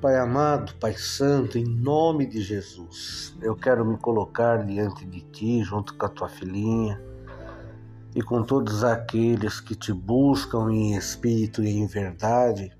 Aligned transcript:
Pai 0.00 0.16
amado, 0.16 0.76
Pai 0.76 0.92
Santo, 0.92 1.58
em 1.58 1.64
nome 1.64 2.24
de 2.24 2.40
Jesus, 2.40 3.36
eu 3.42 3.56
quero 3.56 3.84
me 3.84 3.96
colocar 3.96 4.64
diante 4.64 5.04
de 5.04 5.22
Ti, 5.22 5.64
junto 5.64 5.92
com 5.96 6.06
a 6.06 6.08
Tua 6.08 6.28
filhinha 6.28 7.02
e 8.14 8.22
com 8.22 8.44
todos 8.44 8.84
aqueles 8.84 9.58
que 9.58 9.74
te 9.74 9.92
buscam 9.92 10.70
em 10.70 10.94
espírito 10.94 11.64
e 11.64 11.70
em 11.70 11.84
verdade, 11.84 12.70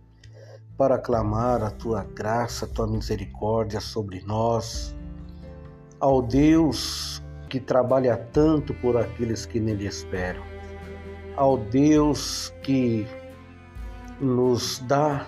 para 0.77 0.97
clamar 0.97 1.61
a 1.61 1.73
Tua 1.73 2.05
graça, 2.05 2.67
a 2.67 2.69
Tua 2.69 2.87
misericórdia 2.87 3.81
sobre 3.81 4.23
nós, 4.25 4.95
ao 5.99 6.23
Deus 6.23 7.21
que 7.49 7.59
trabalha 7.59 8.17
tanto 8.17 8.73
por 8.75 8.97
aqueles 8.97 9.45
que 9.45 9.59
nele 9.59 9.89
esperam, 9.89 10.45
ao 11.35 11.57
Deus 11.57 12.55
que 12.63 13.09
nos 14.21 14.79
dá 14.87 15.27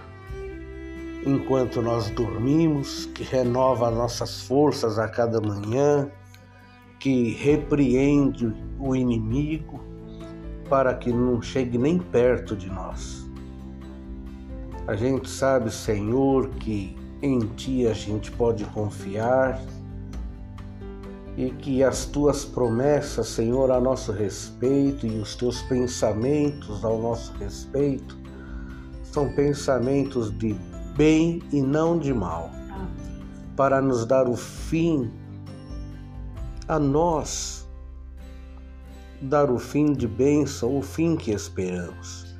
enquanto 1.25 1.83
nós 1.83 2.11
dormimos, 2.11 3.07
que 3.07 3.23
renova 3.23 3.91
nossas 3.91 4.43
forças 4.43 4.99
a 4.99 5.09
cada 5.09 5.41
manhã, 5.41 6.11
que 6.99 7.33
repreende 7.35 8.53
o 8.79 8.95
inimigo 8.95 9.81
para 10.69 10.95
que 10.95 11.13
não 11.13 11.43
chegue 11.43 11.77
nem 11.77 11.99
perto 11.99 12.55
de 12.57 12.69
nós. 12.69 13.29
A 14.87 14.95
gente 14.95 15.29
sabe, 15.29 15.71
Senhor, 15.71 16.49
que 16.61 16.97
em 17.23 17.41
Ti 17.41 17.87
a 17.87 17.93
gente 17.93 18.31
pode 18.33 18.65
confiar 18.67 19.61
e 21.37 21.51
que 21.51 21.83
as 21.83 22.07
Tuas 22.07 22.45
promessas, 22.45 23.29
Senhor, 23.29 23.71
a 23.71 23.81
nosso 23.81 24.13
respeito 24.13 25.07
e 25.07 25.19
os 25.19 25.35
Teus 25.35 25.63
pensamentos 25.63 26.85
ao 26.85 27.01
nosso 27.01 27.33
respeito 27.35 28.19
são 29.03 29.29
pensamentos 29.33 30.37
de 30.39 30.55
bem 31.01 31.41
e 31.51 31.63
não 31.63 31.99
de 31.99 32.13
mal, 32.13 32.51
para 33.57 33.81
nos 33.81 34.05
dar 34.05 34.29
o 34.29 34.37
fim 34.37 35.11
a 36.69 36.79
nós, 36.79 37.67
dar 39.23 39.51
o 39.51 39.59
fim 39.59 39.95
de 39.95 40.07
bênção, 40.07 40.77
o 40.77 40.83
fim 40.83 41.17
que 41.17 41.31
esperamos. 41.31 42.37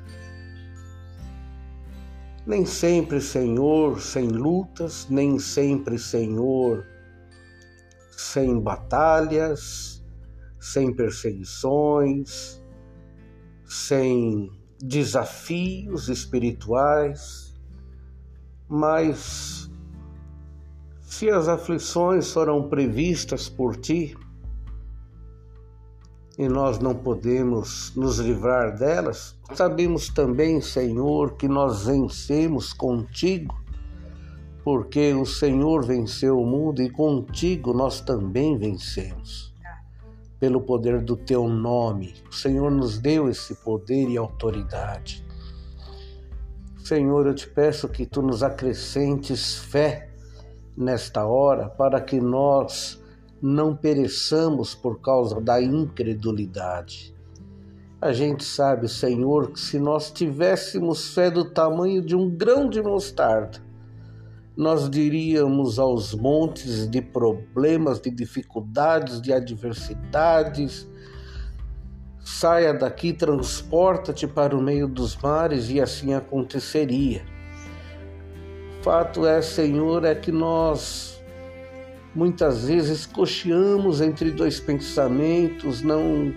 Nem 2.45 2.63
sempre, 2.63 3.19
Senhor, 3.19 3.99
sem 3.99 4.27
lutas, 4.27 5.07
nem 5.09 5.39
sempre, 5.39 5.97
Senhor, 5.97 6.85
sem 8.15 8.59
batalhas, 8.59 10.05
sem 10.59 10.93
perseguições, 10.93 12.61
sem 13.65 14.51
desafios 14.79 16.09
espirituais 16.09 17.50
mas 18.71 19.69
se 21.01 21.29
as 21.29 21.49
aflições 21.49 22.31
foram 22.31 22.69
previstas 22.69 23.49
por 23.49 23.75
ti 23.75 24.17
e 26.37 26.47
nós 26.47 26.79
não 26.79 26.95
podemos 26.95 27.93
nos 27.97 28.19
livrar 28.19 28.77
delas, 28.77 29.37
sabemos 29.53 30.07
também, 30.07 30.61
Senhor, 30.61 31.33
que 31.33 31.49
nós 31.49 31.85
vencemos 31.85 32.71
contigo, 32.71 33.53
porque 34.63 35.13
o 35.13 35.25
Senhor 35.25 35.85
venceu 35.85 36.39
o 36.39 36.47
mundo 36.47 36.81
e 36.81 36.89
contigo 36.89 37.73
nós 37.73 37.99
também 37.99 38.57
vencemos. 38.57 39.53
Pelo 40.39 40.61
poder 40.61 41.01
do 41.01 41.17
teu 41.17 41.45
nome, 41.49 42.13
o 42.29 42.33
Senhor 42.33 42.71
nos 42.71 42.97
deu 42.97 43.27
esse 43.27 43.53
poder 43.53 44.07
e 44.07 44.17
autoridade. 44.17 45.29
Senhor, 46.91 47.25
eu 47.25 47.33
te 47.33 47.47
peço 47.47 47.87
que 47.87 48.05
tu 48.05 48.21
nos 48.21 48.43
acrescentes 48.43 49.55
fé 49.55 50.09
nesta 50.75 51.25
hora 51.25 51.69
para 51.69 52.01
que 52.01 52.19
nós 52.19 53.01
não 53.41 53.73
pereçamos 53.73 54.75
por 54.75 54.99
causa 54.99 55.39
da 55.39 55.61
incredulidade. 55.61 57.15
A 58.01 58.11
gente 58.11 58.43
sabe, 58.43 58.89
Senhor, 58.89 59.53
que 59.53 59.59
se 59.61 59.79
nós 59.79 60.11
tivéssemos 60.11 61.13
fé 61.13 61.31
do 61.31 61.45
tamanho 61.45 62.01
de 62.01 62.13
um 62.13 62.29
grão 62.29 62.67
de 62.69 62.81
mostarda, 62.81 63.59
nós 64.53 64.89
diríamos 64.89 65.79
aos 65.79 66.13
montes 66.13 66.89
de 66.89 67.01
problemas, 67.01 68.01
de 68.01 68.11
dificuldades, 68.11 69.21
de 69.21 69.31
adversidades, 69.31 70.89
Saia 72.23 72.73
daqui, 72.73 73.13
transporta-te 73.13 74.27
para 74.27 74.55
o 74.55 74.61
meio 74.61 74.87
dos 74.87 75.15
mares, 75.15 75.69
e 75.69 75.81
assim 75.81 76.13
aconteceria. 76.13 77.23
Fato 78.81 79.25
é, 79.25 79.41
Senhor, 79.41 80.05
é 80.05 80.15
que 80.15 80.31
nós 80.31 81.21
muitas 82.13 82.65
vezes 82.65 83.05
cocheamos 83.05 84.01
entre 84.01 84.31
dois 84.31 84.59
pensamentos, 84.59 85.81
não 85.81 86.33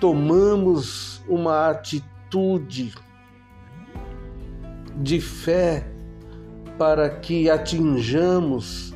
tomamos 0.00 1.22
uma 1.28 1.70
atitude 1.70 2.94
de 4.96 5.20
fé 5.20 5.86
para 6.78 7.08
que 7.10 7.48
atinjamos 7.50 8.94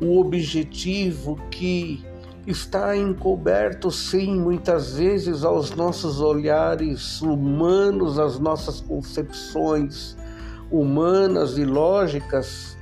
o 0.00 0.18
objetivo 0.18 1.36
que 1.50 2.04
está 2.46 2.96
encoberto, 2.96 3.90
sim, 3.90 4.38
muitas 4.38 4.96
vezes 4.96 5.44
aos 5.44 5.74
nossos 5.74 6.20
olhares 6.20 7.22
humanos, 7.22 8.18
às 8.18 8.38
nossas 8.38 8.80
concepções 8.80 10.16
humanas 10.70 11.56
e 11.56 11.64
lógicas. 11.64 12.76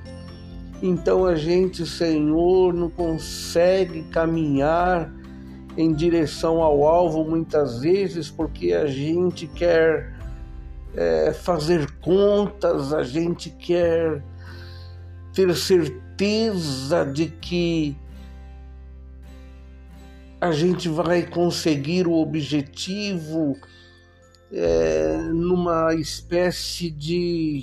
Então 0.83 1.25
a 1.25 1.37
gente, 1.37 1.87
Senhor, 1.87 2.75
não 2.75 2.91
consegue 2.91 4.03
caminhar 4.05 5.12
em 5.77 5.93
direção 5.93 6.61
ao 6.61 6.87
alvo 6.87 7.25
muitas 7.25 7.81
vezes 7.81 8.28
porque 8.28 8.72
a 8.72 8.87
gente 8.87 9.47
quer 9.47 10.12
é, 10.95 11.33
fazer 11.33 11.91
contas, 12.01 12.93
a 12.93 13.03
gente 13.03 13.49
quer 13.49 14.22
ter 15.33 15.55
certeza 15.55 17.05
de 17.05 17.27
que 17.27 17.97
a 20.42 20.50
gente 20.50 20.88
vai 20.88 21.25
conseguir 21.25 22.08
o 22.08 22.14
objetivo 22.14 23.56
é, 24.53 25.19
numa 25.32 25.94
espécie 25.94 26.91
de 26.91 27.62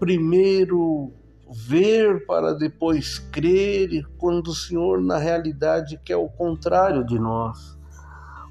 primeiro 0.00 1.12
ver 1.52 2.24
para 2.24 2.54
depois 2.54 3.18
crer, 3.18 4.06
quando 4.16 4.48
o 4.48 4.54
Senhor, 4.54 5.02
na 5.02 5.18
realidade, 5.18 6.00
quer 6.02 6.16
o 6.16 6.30
contrário 6.30 7.04
de 7.04 7.18
nós. 7.18 7.76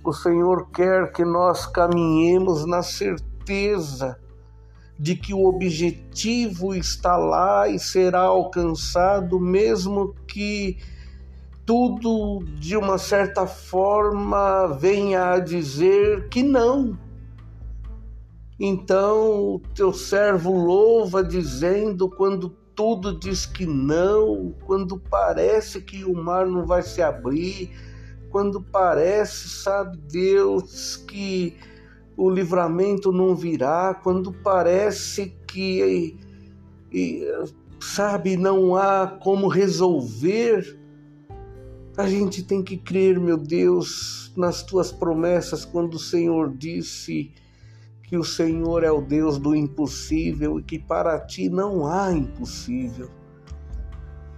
O 0.05 0.13
Senhor 0.13 0.69
quer 0.69 1.11
que 1.11 1.25
nós 1.25 1.65
caminhemos 1.65 2.63
na 2.63 2.83
certeza 2.83 4.19
de 4.99 5.15
que 5.15 5.33
o 5.33 5.45
objetivo 5.45 6.75
está 6.75 7.17
lá 7.17 7.67
e 7.67 7.79
será 7.79 8.21
alcançado, 8.21 9.39
mesmo 9.39 10.13
que 10.27 10.77
tudo 11.65 12.43
de 12.59 12.75
uma 12.75 12.97
certa 12.97 13.47
forma 13.47 14.67
venha 14.67 15.31
a 15.33 15.39
dizer 15.39 16.27
que 16.29 16.43
não. 16.43 16.97
Então 18.59 19.55
o 19.55 19.61
teu 19.73 19.91
servo 19.93 20.51
louva 20.51 21.23
dizendo 21.23 22.09
quando 22.09 22.49
tudo 22.75 23.17
diz 23.17 23.45
que 23.45 23.65
não, 23.65 24.53
quando 24.65 24.97
parece 24.97 25.81
que 25.81 26.03
o 26.03 26.13
mar 26.13 26.45
não 26.45 26.65
vai 26.65 26.81
se 26.81 27.01
abrir, 27.01 27.71
quando 28.29 28.61
parece, 28.61 29.49
sabe 29.49 29.97
Deus, 30.11 30.97
que 30.97 31.55
o 32.17 32.29
livramento 32.29 33.11
não 33.11 33.35
virá, 33.35 33.93
quando 33.93 34.33
parece 34.33 35.35
que, 35.47 36.17
sabe, 37.79 38.35
não 38.37 38.75
há 38.75 39.07
como 39.07 39.47
resolver 39.47 40.82
a 41.97 42.07
gente 42.07 42.43
tem 42.43 42.63
que 42.63 42.75
crer, 42.75 43.19
meu 43.19 43.37
Deus, 43.37 44.31
nas 44.35 44.63
tuas 44.63 44.91
promessas 44.91 45.63
quando 45.63 45.95
o 45.95 45.99
Senhor 45.99 46.51
disse 46.55 47.31
que 48.03 48.17
o 48.17 48.23
Senhor 48.23 48.83
é 48.83 48.91
o 48.91 49.01
Deus 49.01 49.37
do 49.37 49.55
impossível 49.55 50.59
e 50.59 50.63
que 50.63 50.79
para 50.79 51.19
ti 51.19 51.49
não 51.49 51.85
há 51.85 52.11
impossível. 52.11 53.09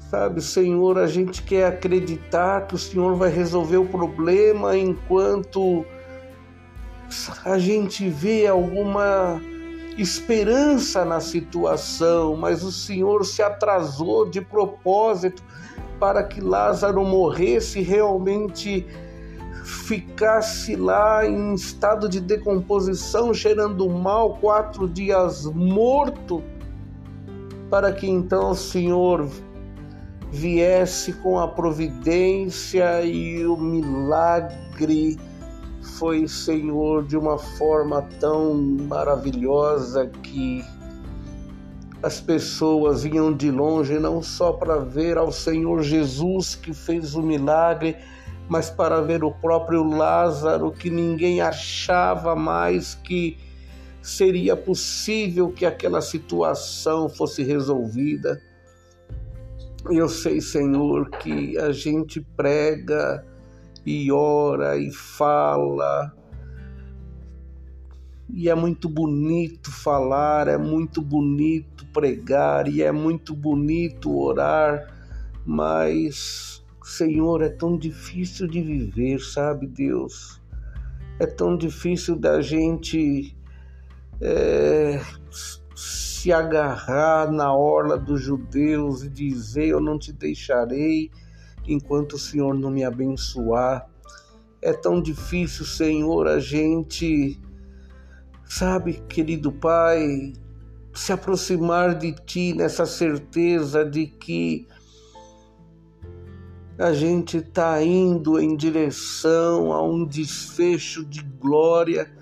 Sabe, 0.10 0.42
Senhor, 0.42 0.98
a 0.98 1.08
gente 1.08 1.42
quer 1.44 1.68
acreditar 1.68 2.68
que 2.68 2.76
o 2.76 2.78
Senhor 2.78 3.16
vai 3.16 3.30
resolver 3.30 3.78
o 3.78 3.88
problema 3.88 4.78
enquanto 4.78 5.86
a 7.44 7.58
gente 7.58 8.08
vê 8.10 8.46
alguma 8.48 9.42
esperança 9.98 11.06
na 11.06 11.20
situação, 11.20 12.36
mas 12.36 12.64
o 12.64 12.72
Senhor 12.72 13.26
se 13.26 13.42
atrasou 13.42 14.30
de 14.30 14.42
propósito 14.42 15.42
para 16.00 16.24
que 16.24 16.42
Lázaro 16.42 17.04
morresse 17.04 17.82
realmente 17.82 18.86
ficasse 19.64 20.76
lá 20.76 21.26
em 21.26 21.56
estado 21.56 22.08
de 22.08 22.20
decomposição, 22.20 23.34
cheirando 23.34 23.90
mal, 23.90 24.38
quatro 24.38 24.88
dias 24.88 25.46
morto, 25.46 26.44
para 27.70 27.92
que 27.92 28.08
então 28.08 28.52
o 28.52 28.56
Senhor 28.56 29.28
viesse 30.32 31.14
com 31.14 31.40
a 31.40 31.48
providência 31.48 33.02
e 33.04 33.46
o 33.46 33.58
milagre 33.58 35.18
foi, 35.98 36.28
Senhor, 36.28 37.06
de 37.06 37.18
uma 37.18 37.38
forma 37.38 38.02
tão 38.20 38.54
maravilhosa 38.54 40.08
que 40.22 40.64
as 42.06 42.22
pessoas 42.22 43.02
vinham 43.02 43.34
de 43.34 43.50
longe 43.50 43.98
não 43.98 44.22
só 44.22 44.54
para 44.54 44.78
ver 44.78 45.18
ao 45.18 45.32
Senhor 45.32 45.82
Jesus 45.82 46.54
que 46.54 46.72
fez 46.72 47.16
o 47.16 47.22
milagre, 47.24 47.96
mas 48.48 48.70
para 48.70 49.02
ver 49.02 49.24
o 49.24 49.32
próprio 49.32 49.84
Lázaro 49.84 50.72
que 50.72 50.92
ninguém 50.92 51.42
achava 51.42 52.36
mais 52.36 52.94
que 52.94 53.40
seria 54.04 54.56
possível 54.56 55.50
que 55.50 55.66
aquela 55.66 56.00
situação 56.00 57.10
fosse 57.10 57.42
resolvida. 57.42 58.40
Eu 59.90 60.08
sei, 60.08 60.40
Senhor, 60.42 61.10
que 61.10 61.58
a 61.58 61.72
gente 61.72 62.22
prega 62.38 63.26
e 63.84 64.12
ora 64.12 64.78
e 64.78 64.92
fala, 64.92 66.14
e 68.30 68.50
é 68.50 68.56
muito 68.56 68.90
bonito 68.90 69.72
falar, 69.72 70.48
é 70.48 70.58
muito 70.58 71.02
bonito 71.02 71.86
pregar 71.88 72.68
e 72.68 72.82
é 72.82 72.92
muito 72.92 73.36
bonito 73.36 74.18
orar, 74.18 74.94
mas, 75.46 76.64
Senhor, 76.84 77.42
é 77.42 77.50
tão 77.50 77.78
difícil 77.78 78.48
de 78.48 78.62
viver, 78.62 79.20
sabe, 79.20 79.68
Deus? 79.68 80.42
É 81.20 81.26
tão 81.26 81.56
difícil 81.56 82.16
da 82.18 82.42
gente 82.42 83.36
é, 84.20 85.00
se 85.76 86.32
agarrar 86.32 87.32
na 87.32 87.54
orla 87.54 87.98
dos 87.98 88.22
judeus 88.22 89.04
e 89.04 89.10
dizer: 89.10 89.68
Eu 89.68 89.80
não 89.80 90.00
te 90.00 90.12
deixarei 90.12 91.12
enquanto 91.68 92.14
o 92.14 92.20
Senhor 92.20 92.54
não 92.54 92.72
me 92.72 92.84
abençoar. 92.84 93.88
É 94.62 94.74
tão 94.74 95.00
difícil, 95.00 95.64
Senhor, 95.64 96.28
a 96.28 96.40
gente, 96.40 97.40
sabe, 98.46 99.02
querido 99.10 99.52
Pai, 99.52 100.34
se 100.94 101.12
aproximar 101.12 101.96
de 101.96 102.14
Ti 102.14 102.54
nessa 102.54 102.86
certeza 102.86 103.84
de 103.84 104.08
que 104.08 104.68
a 106.78 106.94
gente 106.94 107.38
está 107.38 107.82
indo 107.82 108.40
em 108.40 108.56
direção 108.56 109.72
a 109.72 109.82
um 109.82 110.06
desfecho 110.06 111.06
de 111.06 111.22
glória 111.22 112.14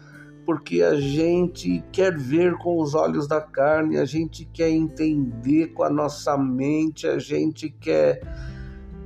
porque 0.45 0.81
a 0.81 0.95
gente 0.95 1.83
quer 1.91 2.17
ver 2.17 2.57
com 2.57 2.81
os 2.81 2.93
olhos 2.93 3.27
da 3.27 3.41
carne, 3.41 3.97
a 3.97 4.05
gente 4.05 4.45
quer 4.45 4.69
entender 4.69 5.67
com 5.67 5.83
a 5.83 5.89
nossa 5.89 6.37
mente, 6.37 7.07
a 7.07 7.17
gente 7.17 7.69
quer 7.69 8.21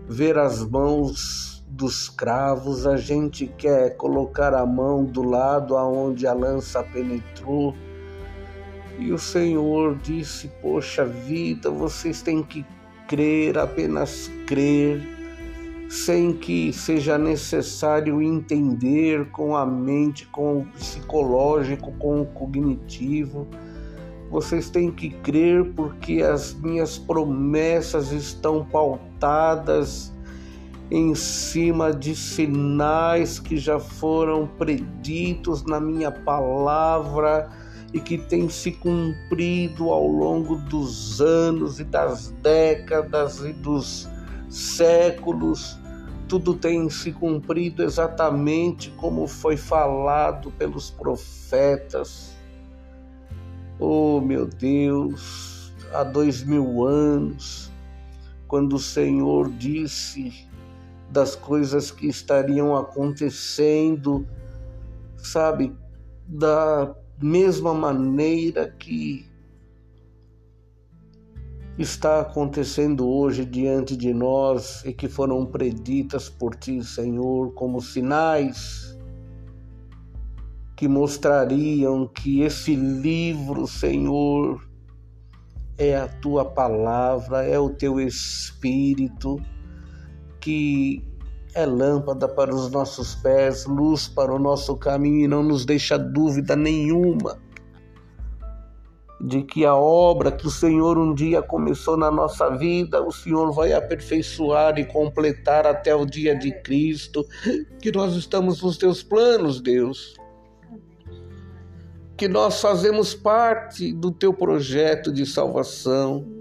ver 0.08 0.38
as 0.38 0.66
mãos 0.66 1.57
dos 1.78 2.10
cravos, 2.10 2.88
a 2.88 2.98
gente 2.98 3.46
quer 3.46 3.96
colocar 3.98 4.52
a 4.56 4.66
mão 4.66 5.06
do 5.06 5.22
lado 5.22 5.78
aonde 5.78 6.26
a 6.26 6.34
lança 6.34 6.82
penetrou. 6.82 7.76
E 8.98 9.14
o 9.14 9.20
Senhor 9.20 9.96
disse: 9.98 10.50
Poxa 10.60 11.06
vida, 11.06 11.70
vocês 11.70 12.24
têm 12.24 12.42
que 12.42 12.66
crer, 13.08 13.60
apenas 13.60 14.30
crer 14.48 15.16
sem 15.88 16.34
que 16.34 16.74
seja 16.74 17.18
necessário 17.18 18.22
entender 18.22 19.30
com 19.30 19.56
a 19.56 19.66
mente, 19.66 20.26
com 20.26 20.58
o 20.58 20.66
psicológico, 20.66 21.92
com 21.94 22.22
o 22.22 22.26
cognitivo. 22.26 23.48
Vocês 24.32 24.70
têm 24.70 24.92
que 24.92 25.12
crer 25.12 25.64
porque 25.76 26.24
as 26.24 26.54
minhas 26.56 26.98
promessas 26.98 28.12
estão 28.12 28.66
pautadas 28.66 30.12
em 30.90 31.14
cima 31.16 31.92
de 31.92 32.16
sinais 32.16 33.40
que 33.40 33.58
já 33.58 33.80
foram 33.80 34.48
preditos 34.48 35.64
na 35.66 35.80
minha 35.80 36.12
palavra 36.12 37.50
e 37.94 38.00
que 38.00 38.18
têm 38.18 38.48
se 38.48 38.72
cumprido 38.72 39.90
ao 39.90 40.08
longo 40.08 40.56
dos 40.56 41.20
anos 41.22 41.80
e 41.80 41.84
das 41.84 42.32
décadas 42.42 43.40
e 43.42 43.52
dos 43.54 44.08
séculos, 44.50 45.78
tudo 46.28 46.54
tem 46.54 46.90
se 46.90 47.12
cumprido 47.12 47.84
exatamente 47.84 48.90
como 48.92 49.28
foi 49.28 49.58
falado 49.58 50.52
pelos 50.52 50.90
profetas. 50.90 52.36
Oh 53.80 54.20
meu 54.22 54.46
Deus, 54.46 55.74
há 55.94 56.04
dois 56.04 56.44
mil 56.44 56.86
anos, 56.86 57.72
quando 58.48 58.74
o 58.74 58.80
Senhor 58.80 59.50
disse 59.52 60.47
das 61.10 61.36
coisas 61.36 61.92
que 61.92 62.08
estariam 62.08 62.76
acontecendo, 62.76 64.28
sabe, 65.16 65.76
da 66.28 66.96
mesma 67.22 67.74
maneira 67.74 68.70
que 68.70 69.26
está 71.78 72.22
acontecendo 72.22 73.08
hoje 73.08 73.46
diante 73.46 73.96
de 73.96 74.14
nós 74.14 74.84
e 74.84 74.92
que 74.92 75.08
foram 75.08 75.46
preditas 75.46 76.28
por 76.28 76.56
ti, 76.56 76.84
Senhor, 76.84 77.54
como 77.54 77.82
sinais 77.82 78.98
que 80.76 80.88
mostrariam 80.88 82.08
que 82.08 82.42
esse 82.42 82.76
livro, 82.76 83.66
Senhor, 83.66 84.64
é 85.76 85.98
a 85.98 86.08
tua 86.08 86.46
palavra, 86.46 87.44
é 87.44 87.58
o 87.58 87.72
teu 87.72 88.00
espírito 88.00 89.42
que 90.48 91.04
é 91.54 91.66
lâmpada 91.66 92.26
para 92.26 92.56
os 92.56 92.72
nossos 92.72 93.16
pés, 93.16 93.66
luz 93.66 94.08
para 94.08 94.34
o 94.34 94.40
nosso 94.40 94.78
caminho 94.78 95.26
e 95.26 95.28
não 95.28 95.44
nos 95.44 95.66
deixa 95.66 95.98
dúvida 96.00 96.56
nenhuma 96.56 97.38
de 99.20 99.44
que 99.44 99.66
a 99.66 99.76
obra 99.76 100.32
que 100.32 100.48
o 100.48 100.50
Senhor 100.50 100.98
um 100.98 101.14
dia 101.14 101.42
começou 101.42 101.98
na 101.98 102.10
nossa 102.10 102.50
vida, 102.56 103.04
o 103.04 103.12
Senhor 103.12 103.52
vai 103.52 103.74
aperfeiçoar 103.74 104.80
e 104.80 104.86
completar 104.86 105.68
até 105.68 105.94
o 105.94 106.06
dia 106.06 106.34
de 106.34 106.54
Cristo, 106.62 107.28
que 107.82 107.92
nós 107.92 108.16
estamos 108.16 108.62
nos 108.62 108.78
teus 108.78 109.04
planos, 109.04 109.60
Deus. 109.60 110.14
Que 112.16 112.30
nós 112.30 112.62
fazemos 112.62 113.14
parte 113.14 113.92
do 113.92 114.12
teu 114.12 114.34
projeto 114.34 115.12
de 115.12 115.26
salvação. 115.26 116.37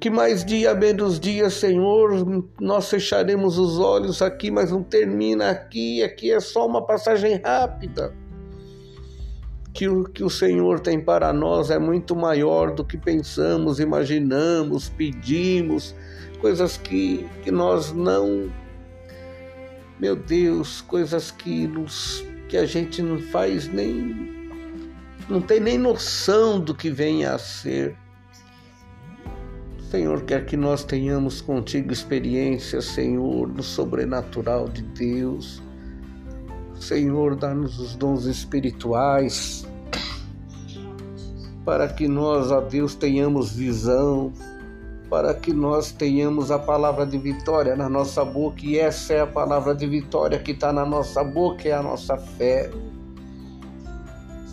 Que 0.00 0.08
mais 0.08 0.44
dia, 0.44 0.74
menos 0.74 1.20
dia, 1.20 1.50
Senhor, 1.50 2.26
nós 2.58 2.88
fecharemos 2.88 3.58
os 3.58 3.78
olhos 3.78 4.22
aqui, 4.22 4.50
mas 4.50 4.70
não 4.70 4.82
termina 4.82 5.50
aqui. 5.50 6.02
Aqui 6.02 6.32
é 6.32 6.40
só 6.40 6.66
uma 6.66 6.84
passagem 6.86 7.40
rápida 7.44 8.14
que 9.72 9.88
o 9.88 10.04
que 10.04 10.24
o 10.24 10.30
Senhor 10.30 10.80
tem 10.80 11.00
para 11.00 11.32
nós 11.32 11.70
é 11.70 11.78
muito 11.78 12.16
maior 12.16 12.74
do 12.74 12.84
que 12.84 12.98
pensamos, 12.98 13.78
imaginamos, 13.78 14.88
pedimos, 14.88 15.94
coisas 16.40 16.76
que, 16.76 17.28
que 17.42 17.50
nós 17.50 17.92
não. 17.92 18.50
Meu 19.98 20.16
Deus, 20.16 20.80
coisas 20.80 21.30
que, 21.30 21.66
nos, 21.66 22.24
que 22.48 22.56
a 22.56 22.64
gente 22.66 23.02
não 23.02 23.18
faz 23.18 23.68
nem. 23.68 24.50
não 25.28 25.40
tem 25.40 25.60
nem 25.60 25.78
noção 25.78 26.58
do 26.58 26.74
que 26.74 26.90
venha 26.90 27.34
a 27.34 27.38
ser. 27.38 27.96
Senhor, 29.90 30.22
quer 30.22 30.46
que 30.46 30.56
nós 30.56 30.84
tenhamos 30.84 31.40
contigo 31.40 31.92
experiência, 31.92 32.80
Senhor, 32.80 33.48
do 33.48 33.62
sobrenatural 33.62 34.68
de 34.68 34.82
Deus 34.82 35.60
Senhor, 36.80 37.36
dá-nos 37.36 37.78
os 37.78 37.94
dons 37.94 38.24
espirituais, 38.24 39.66
para 41.62 41.86
que 41.86 42.08
nós, 42.08 42.50
ó 42.50 42.62
Deus, 42.62 42.94
tenhamos 42.94 43.52
visão, 43.52 44.32
para 45.10 45.34
que 45.34 45.52
nós 45.52 45.92
tenhamos 45.92 46.50
a 46.50 46.58
palavra 46.58 47.04
de 47.04 47.18
vitória 47.18 47.76
na 47.76 47.86
nossa 47.86 48.24
boca, 48.24 48.64
e 48.64 48.78
essa 48.78 49.12
é 49.12 49.20
a 49.20 49.26
palavra 49.26 49.74
de 49.74 49.86
vitória 49.86 50.38
que 50.38 50.52
está 50.52 50.72
na 50.72 50.86
nossa 50.86 51.22
boca, 51.22 51.68
é 51.68 51.72
a 51.72 51.82
nossa 51.82 52.16
fé. 52.16 52.70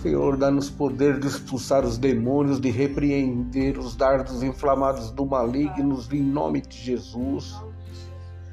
Senhor, 0.07 0.37
dá-nos 0.37 0.69
poder 0.69 1.19
de 1.19 1.27
expulsar 1.27 1.83
os 1.83 1.97
demônios, 1.97 2.61
de 2.61 2.69
repreender 2.69 3.77
os 3.77 3.93
dardos 3.93 4.41
inflamados 4.41 5.11
do 5.11 5.25
maligno, 5.25 6.01
em 6.13 6.21
nome 6.21 6.61
de 6.61 6.77
Jesus. 6.77 7.53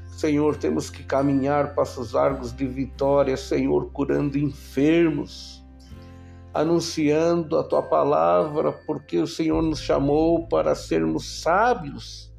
Senhor, 0.08 0.56
temos 0.56 0.90
que 0.90 1.04
caminhar 1.04 1.76
passos 1.76 2.10
largos 2.10 2.52
de 2.52 2.66
vitória, 2.66 3.36
Senhor, 3.36 3.88
curando 3.92 4.36
enfermos, 4.36 5.64
anunciando 6.52 7.56
a 7.56 7.62
tua 7.62 7.82
palavra, 7.84 8.72
porque 8.72 9.18
o 9.18 9.26
Senhor 9.28 9.62
nos 9.62 9.78
chamou 9.78 10.48
para 10.48 10.74
sermos 10.74 11.40
sábios. 11.40 12.34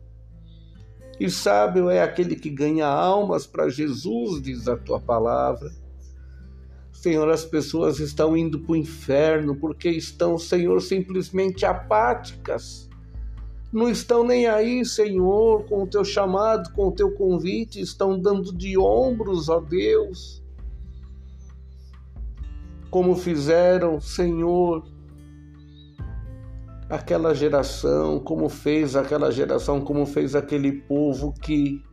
E 1.17 1.29
sábio 1.29 1.89
é 1.89 2.01
aquele 2.01 2.35
que 2.35 2.49
ganha 2.49 2.87
almas 2.87 3.47
para 3.47 3.69
Jesus, 3.69 4.41
diz 4.41 4.67
a 4.67 4.75
tua 4.75 4.99
palavra. 4.99 5.84
Senhor, 7.05 7.29
as 7.29 7.45
pessoas 7.45 7.99
estão 7.99 8.35
indo 8.35 8.59
para 8.61 8.71
o 8.73 8.75
inferno 8.75 9.55
porque 9.55 9.91
estão, 9.91 10.39
Senhor, 10.39 10.81
simplesmente 10.81 11.63
apáticas. 11.63 12.89
Não 13.71 13.87
estão 13.87 14.23
nem 14.23 14.47
aí, 14.47 14.83
Senhor, 14.83 15.65
com 15.65 15.83
o 15.83 15.87
teu 15.87 16.03
chamado, 16.03 16.73
com 16.73 16.87
o 16.87 16.91
teu 16.91 17.11
convite, 17.11 17.79
estão 17.79 18.19
dando 18.19 18.51
de 18.51 18.75
ombros, 18.75 19.49
ó 19.49 19.59
Deus, 19.59 20.43
como 22.89 23.15
fizeram, 23.15 24.01
Senhor, 24.01 24.83
aquela 26.89 27.35
geração, 27.35 28.19
como 28.19 28.49
fez 28.49 28.95
aquela 28.95 29.29
geração, 29.29 29.79
como 29.79 30.07
fez 30.07 30.33
aquele 30.33 30.71
povo 30.71 31.31
que 31.39 31.83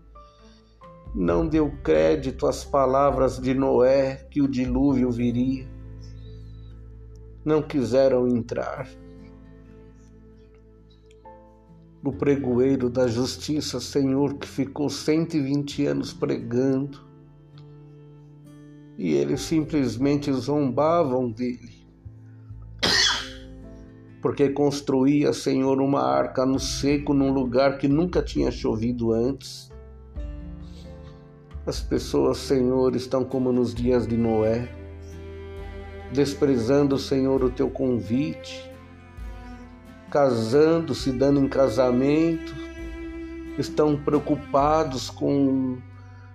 não 1.15 1.47
deu 1.47 1.71
crédito 1.83 2.47
às 2.47 2.65
palavras 2.65 3.39
de 3.39 3.55
Noé 3.55 4.27
que 4.31 4.41
o 4.41 4.49
dilúvio 4.49 5.11
viria. 5.11 5.67
Não 7.45 7.63
quiseram 7.63 8.29
entrar. 8.29 8.89
O 12.05 12.13
pregoeiro 12.13 12.91
da 12.91 13.07
justiça, 13.07 13.79
Senhor, 13.79 14.35
que 14.35 14.49
ficou 14.49 14.89
120 14.89 15.87
anos 15.87 16.13
pregando, 16.13 17.01
e 18.99 19.15
eles 19.15 19.41
simplesmente 19.41 20.33
zombavam 20.33 21.31
dele 21.31 21.83
porque 24.23 24.49
construía, 24.51 25.33
Senhor, 25.33 25.81
uma 25.81 26.01
arca 26.01 26.47
no 26.47 26.61
seco, 26.61 27.13
num 27.13 27.33
lugar 27.33 27.77
que 27.77 27.89
nunca 27.89 28.23
tinha 28.23 28.53
chovido 28.53 29.13
antes. 29.13 29.72
As 31.65 31.81
pessoas, 31.81 32.39
Senhor, 32.39 32.97
estão 32.97 33.23
como 33.25 33.53
nos 33.53 33.73
dias 33.73 34.05
de 34.05 34.17
Noé, 34.17 34.69
desprezando, 36.13 36.99
Senhor, 36.99 37.45
o 37.45 37.51
teu 37.51 37.71
convite, 37.71 38.69
casando-se, 40.11 41.13
dando 41.13 41.39
em 41.39 41.49
casamento, 41.49 42.53
estão 43.57 43.97
preocupados 43.97 45.09
com 45.09 45.79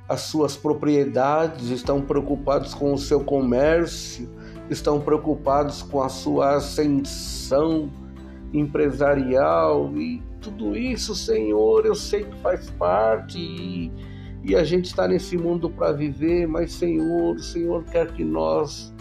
as 0.07 0.22
suas 0.22 0.55
propriedades, 0.55 1.72
estão 1.72 2.01
preocupados 2.01 2.74
com 2.74 2.93
o 2.93 2.98
seu 2.98 3.19
comércio, 3.19 4.29
estão 4.69 5.01
preocupados 5.01 5.81
com 5.81 6.01
a 6.01 6.07
sua 6.07 6.55
ascensão 6.55 7.91
empresarial 8.53 9.91
e 9.98 10.24
tudo 10.39 10.74
isso, 10.74 11.13
Senhor, 11.13 11.86
eu 11.86 11.96
sei 11.96 12.24
que 12.24 12.39
faz 12.39 12.69
parte 12.69 13.91
e, 14.48 14.56
a 14.56 14.63
gente 14.63 14.86
está 14.86 15.08
nesse 15.08 15.38
mundo 15.38 15.70
para 15.70 15.92
viver, 15.92 16.48
mas 16.48 16.72
Senhor, 16.74 17.36
o 17.36 17.39
Senhor 17.39 17.84
quer 17.86 18.12
que 18.13 18.24
nós 18.24 18.94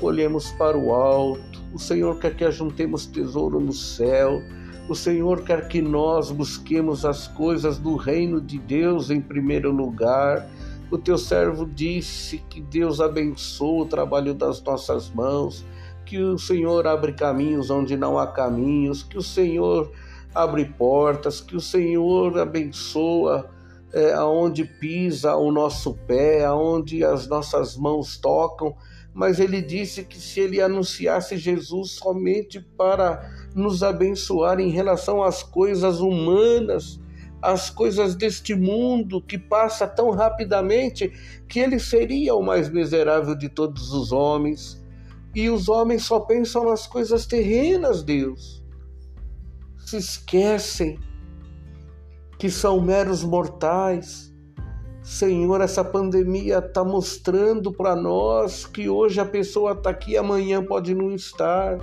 olhemos 0.00 0.50
para 0.52 0.76
o 0.76 0.92
alto, 0.92 1.60
o 1.72 1.78
Senhor 1.78 2.18
quer 2.18 2.34
que 2.36 2.44
ajuntemos 2.44 3.06
tesouro 3.06 3.60
no 3.60 3.72
céu. 3.72 4.40
O 4.88 4.94
Senhor 4.94 5.42
quer 5.42 5.68
que 5.68 5.80
nós 5.80 6.30
busquemos 6.30 7.04
as 7.04 7.28
coisas 7.28 7.78
do 7.78 7.96
reino 7.96 8.40
de 8.40 8.58
Deus 8.58 9.10
em 9.10 9.20
primeiro 9.20 9.70
lugar 9.70 10.48
o 10.92 10.98
teu 10.98 11.16
servo 11.16 11.64
disse 11.64 12.36
que 12.50 12.60
Deus 12.60 13.00
abençoa 13.00 13.84
o 13.84 13.88
trabalho 13.88 14.34
das 14.34 14.62
nossas 14.62 15.08
mãos, 15.08 15.64
que 16.04 16.18
o 16.18 16.38
Senhor 16.38 16.86
abre 16.86 17.14
caminhos 17.14 17.70
onde 17.70 17.96
não 17.96 18.18
há 18.18 18.26
caminhos, 18.26 19.02
que 19.02 19.16
o 19.16 19.22
Senhor 19.22 19.90
abre 20.34 20.66
portas, 20.66 21.40
que 21.40 21.56
o 21.56 21.60
Senhor 21.62 22.38
abençoa 22.38 23.48
é, 23.92 24.12
aonde 24.14 24.64
pisa 24.64 25.36
o 25.36 25.52
nosso 25.52 25.94
pé, 26.06 26.44
aonde 26.44 27.04
as 27.04 27.26
nossas 27.26 27.76
mãos 27.76 28.16
tocam. 28.16 28.74
Mas 29.14 29.38
ele 29.38 29.60
disse 29.60 30.04
que 30.04 30.18
se 30.18 30.40
ele 30.40 30.60
anunciasse 30.60 31.36
Jesus 31.36 31.92
somente 31.92 32.60
para 32.60 33.30
nos 33.54 33.82
abençoar 33.82 34.58
em 34.58 34.70
relação 34.70 35.22
às 35.22 35.42
coisas 35.42 36.00
humanas, 36.00 36.98
as 37.42 37.68
coisas 37.68 38.14
deste 38.14 38.54
mundo 38.54 39.20
que 39.20 39.36
passa 39.36 39.86
tão 39.86 40.10
rapidamente 40.10 41.12
que 41.46 41.58
ele 41.58 41.78
seria 41.78 42.34
o 42.34 42.42
mais 42.42 42.70
miserável 42.70 43.34
de 43.34 43.48
todos 43.48 43.92
os 43.92 44.12
homens. 44.12 44.80
E 45.34 45.50
os 45.50 45.68
homens 45.68 46.04
só 46.04 46.20
pensam 46.20 46.64
nas 46.64 46.86
coisas 46.86 47.26
terrenas, 47.26 48.02
Deus. 48.02 48.64
Se 49.84 49.96
esquecem 49.96 50.98
que 52.42 52.50
são 52.50 52.80
meros 52.80 53.22
mortais. 53.22 54.34
Senhor, 55.00 55.60
essa 55.60 55.84
pandemia 55.84 56.58
está 56.58 56.82
mostrando 56.82 57.70
para 57.70 57.94
nós 57.94 58.66
que 58.66 58.88
hoje 58.88 59.20
a 59.20 59.24
pessoa 59.24 59.74
está 59.74 59.90
aqui, 59.90 60.16
amanhã 60.16 60.60
pode 60.60 60.92
não 60.92 61.12
estar. 61.12 61.78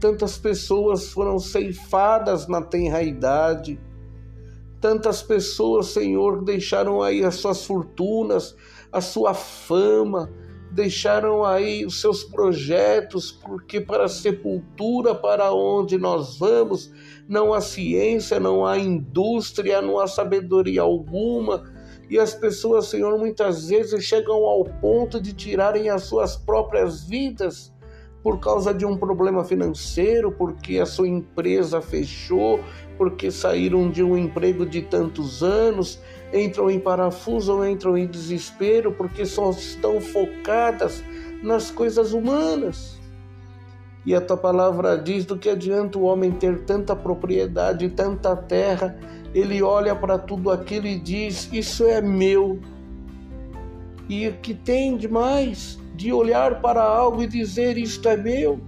Tantas 0.00 0.36
pessoas 0.36 1.12
foram 1.12 1.38
ceifadas 1.38 2.48
na 2.48 2.60
tenra 2.60 3.00
idade 3.00 3.78
Tantas 4.80 5.22
pessoas, 5.22 5.86
Senhor, 5.86 6.42
deixaram 6.42 7.00
aí 7.00 7.24
as 7.24 7.36
suas 7.36 7.64
fortunas, 7.64 8.56
a 8.90 9.00
sua 9.00 9.32
fama, 9.32 10.28
deixaram 10.72 11.44
aí 11.44 11.86
os 11.86 12.00
seus 12.00 12.24
projetos, 12.24 13.30
porque 13.30 13.80
para 13.80 14.06
a 14.06 14.08
sepultura 14.08 15.14
para 15.14 15.52
onde 15.52 15.96
nós 15.96 16.36
vamos, 16.36 16.90
não 17.32 17.54
há 17.54 17.62
ciência, 17.62 18.38
não 18.38 18.66
há 18.66 18.76
indústria, 18.76 19.80
não 19.80 19.98
há 19.98 20.06
sabedoria 20.06 20.82
alguma. 20.82 21.64
E 22.10 22.18
as 22.18 22.34
pessoas, 22.34 22.88
Senhor, 22.88 23.18
muitas 23.18 23.70
vezes 23.70 24.04
chegam 24.04 24.44
ao 24.44 24.62
ponto 24.66 25.18
de 25.18 25.32
tirarem 25.32 25.88
as 25.88 26.02
suas 26.02 26.36
próprias 26.36 27.04
vidas 27.04 27.72
por 28.22 28.38
causa 28.38 28.74
de 28.74 28.84
um 28.84 28.98
problema 28.98 29.42
financeiro, 29.44 30.30
porque 30.30 30.78
a 30.78 30.84
sua 30.84 31.08
empresa 31.08 31.80
fechou, 31.80 32.60
porque 32.98 33.30
saíram 33.30 33.90
de 33.90 34.02
um 34.02 34.14
emprego 34.14 34.66
de 34.66 34.82
tantos 34.82 35.42
anos, 35.42 35.98
entram 36.34 36.70
em 36.70 36.78
parafuso 36.78 37.54
ou 37.54 37.66
entram 37.66 37.96
em 37.96 38.06
desespero, 38.06 38.92
porque 38.92 39.24
só 39.24 39.48
estão 39.52 40.02
focadas 40.02 41.02
nas 41.42 41.70
coisas 41.70 42.12
humanas. 42.12 43.01
E 44.04 44.14
a 44.14 44.20
tua 44.20 44.36
palavra 44.36 44.98
diz 44.98 45.24
do 45.24 45.38
que 45.38 45.48
adianta 45.48 45.98
o 45.98 46.02
homem 46.02 46.32
ter 46.32 46.60
tanta 46.64 46.96
propriedade, 46.96 47.88
tanta 47.90 48.34
terra, 48.34 48.96
ele 49.34 49.62
olha 49.62 49.94
para 49.94 50.18
tudo 50.18 50.50
aquilo 50.50 50.86
e 50.86 50.98
diz: 50.98 51.48
Isso 51.52 51.84
é 51.84 52.00
meu. 52.00 52.58
E 54.08 54.28
o 54.28 54.32
que 54.34 54.54
tem 54.54 54.96
de 54.96 55.08
mais? 55.08 55.80
de 55.94 56.12
olhar 56.12 56.60
para 56.60 56.82
algo 56.82 57.22
e 57.22 57.26
dizer: 57.26 57.76
Isto 57.78 58.08
é 58.08 58.16
meu, 58.16 58.60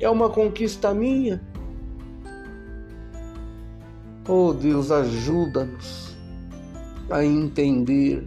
é 0.00 0.08
uma 0.08 0.28
conquista 0.28 0.92
minha. 0.94 1.40
Oh 4.28 4.52
Deus, 4.52 4.90
ajuda-nos 4.90 6.16
a 7.10 7.24
entender 7.24 8.26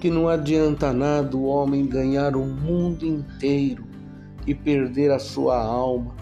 que 0.00 0.10
não 0.10 0.28
adianta 0.28 0.92
nada 0.92 1.36
o 1.36 1.44
homem 1.44 1.86
ganhar 1.86 2.36
o 2.36 2.44
mundo 2.44 3.06
inteiro 3.06 3.84
e 4.46 4.54
perder 4.54 5.10
a 5.10 5.18
sua 5.18 5.62
alma, 5.62 6.14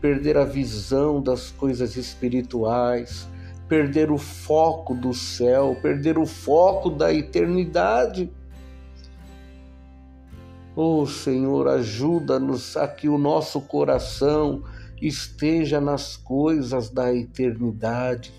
perder 0.00 0.36
a 0.36 0.44
visão 0.44 1.22
das 1.22 1.50
coisas 1.50 1.96
espirituais, 1.96 3.28
perder 3.68 4.10
o 4.10 4.18
foco 4.18 4.94
do 4.94 5.14
céu, 5.14 5.76
perder 5.80 6.18
o 6.18 6.26
foco 6.26 6.90
da 6.90 7.12
eternidade. 7.12 8.30
Oh 10.76 11.06
Senhor, 11.06 11.68
ajuda-nos 11.68 12.76
a 12.76 12.88
que 12.88 13.08
o 13.08 13.16
nosso 13.16 13.60
coração 13.60 14.62
esteja 15.00 15.80
nas 15.80 16.16
coisas 16.16 16.88
da 16.88 17.14
eternidade. 17.14 18.32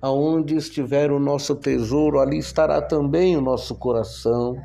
Aonde 0.00 0.56
estiver 0.56 1.10
o 1.10 1.18
nosso 1.18 1.56
tesouro, 1.56 2.20
ali 2.20 2.38
estará 2.38 2.80
também 2.80 3.36
o 3.36 3.40
nosso 3.40 3.74
coração. 3.74 4.56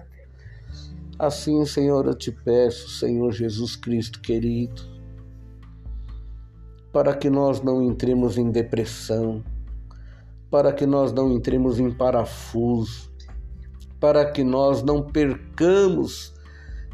Assim, 1.17 1.63
Senhor, 1.65 2.08
eu 2.08 2.15
te 2.15 2.32
peço, 2.32 2.89
Senhor 2.89 3.32
Jesus 3.32 3.75
Cristo 3.75 4.20
querido, 4.20 4.82
para 6.91 7.15
que 7.15 7.29
nós 7.29 7.62
não 7.62 7.82
entremos 7.84 8.38
em 8.38 8.51
depressão, 8.51 9.43
para 10.50 10.72
que 10.72 10.86
nós 10.86 11.12
não 11.12 11.32
entremos 11.32 11.79
em 11.79 11.91
parafuso, 11.91 13.12
para 14.00 14.29
que 14.32 14.43
nós 14.43 14.84
não 14.84 15.01
percamos 15.03 16.34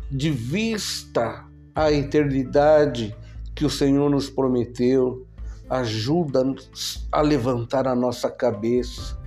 de 0.09 0.29
vista 0.29 1.45
a 1.75 1.91
eternidade 1.91 3.15
que 3.55 3.65
o 3.65 3.69
Senhor 3.69 4.09
nos 4.09 4.29
prometeu. 4.29 5.25
Ajuda-nos 5.69 7.07
a 7.11 7.21
levantar 7.21 7.87
a 7.87 7.95
nossa 7.95 8.29
cabeça, 8.29 9.18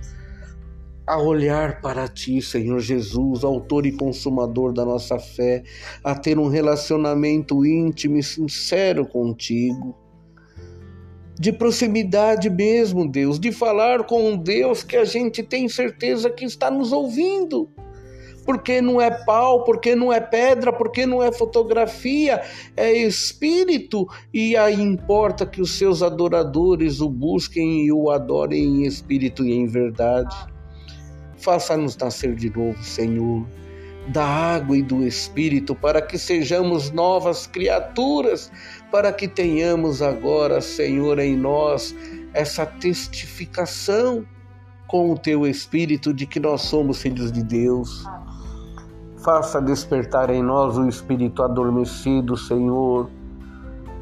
a 1.13 1.17
olhar 1.19 1.79
para 1.79 2.07
Ti, 2.07 2.41
Senhor 2.41 2.79
Jesus, 2.79 3.43
autor 3.43 3.85
e 3.85 3.91
consumador 3.91 4.73
da 4.73 4.83
nossa 4.83 5.19
fé, 5.19 5.61
a 6.03 6.15
ter 6.15 6.39
um 6.39 6.47
relacionamento 6.47 7.63
íntimo 7.63 8.17
e 8.17 8.23
sincero 8.23 9.05
contigo. 9.05 9.95
De 11.39 11.51
proximidade 11.51 12.49
mesmo, 12.49 13.07
Deus, 13.07 13.39
de 13.39 13.51
falar 13.51 14.05
com 14.05 14.27
um 14.27 14.35
Deus 14.35 14.83
que 14.83 14.97
a 14.97 15.05
gente 15.05 15.43
tem 15.43 15.69
certeza 15.69 16.31
que 16.31 16.45
está 16.45 16.71
nos 16.71 16.91
ouvindo 16.91 17.69
porque 18.45 18.81
não 18.81 18.99
é 18.99 19.09
pau, 19.09 19.63
porque 19.63 19.95
não 19.95 20.11
é 20.11 20.19
pedra, 20.19 20.73
porque 20.73 21.05
não 21.05 21.23
é 21.23 21.31
fotografia, 21.31 22.41
é 22.75 22.91
espírito, 22.91 24.05
e 24.33 24.57
aí 24.57 24.81
importa 24.81 25.45
que 25.45 25.61
os 25.61 25.77
seus 25.77 26.03
adoradores 26.03 26.99
o 26.99 27.09
busquem 27.09 27.85
e 27.85 27.91
o 27.93 28.11
adorem 28.11 28.61
em 28.61 28.85
espírito 28.85 29.45
e 29.45 29.53
em 29.53 29.65
verdade. 29.65 30.52
Faça-nos 31.43 31.97
nascer 31.97 32.35
de 32.35 32.49
novo, 32.49 32.81
Senhor, 32.81 33.45
da 34.07 34.25
água 34.25 34.77
e 34.77 34.81
do 34.81 35.05
espírito, 35.05 35.75
para 35.75 36.01
que 36.01 36.17
sejamos 36.17 36.89
novas 36.91 37.47
criaturas, 37.47 38.49
para 38.89 39.11
que 39.11 39.27
tenhamos 39.27 40.01
agora, 40.01 40.61
Senhor, 40.61 41.19
em 41.19 41.35
nós 41.35 41.93
essa 42.33 42.65
testificação 42.65 44.25
com 44.87 45.11
o 45.11 45.17
teu 45.17 45.45
espírito 45.45 46.13
de 46.13 46.25
que 46.25 46.39
nós 46.39 46.61
somos 46.61 47.01
filhos 47.01 47.29
de 47.29 47.43
Deus. 47.43 48.05
Faça 49.23 49.61
despertar 49.61 50.29
em 50.29 50.41
nós 50.41 50.77
o 50.77 50.87
espírito 50.87 51.43
adormecido, 51.43 52.37
Senhor, 52.37 53.09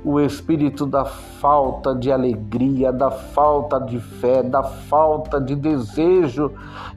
o 0.03 0.19
espírito 0.19 0.85
da 0.85 1.05
falta 1.05 1.93
de 1.93 2.11
alegria, 2.11 2.91
da 2.91 3.11
falta 3.11 3.79
de 3.79 3.99
fé, 3.99 4.41
da 4.41 4.63
falta 4.63 5.39
de 5.39 5.55
desejo 5.55 6.51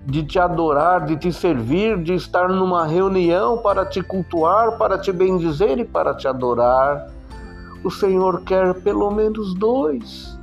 de 0.06 0.23
te 0.23 0.38
adorar, 0.38 1.04
de 1.04 1.16
te 1.16 1.32
servir, 1.32 2.02
de 2.02 2.14
estar 2.14 2.49
numa 2.49 2.87
reunião 2.87 3.58
para 3.58 3.84
te 3.84 4.02
cultuar, 4.02 4.78
para 4.78 4.99
te 4.99 5.12
bendizer 5.12 5.78
e 5.78 5.84
para 5.84 6.14
te 6.14 6.26
adorar. 6.26 7.11
O 7.82 7.90
Senhor 7.90 8.42
quer 8.42 8.75
pelo 8.82 9.11
menos 9.11 9.54
dois 9.54 10.34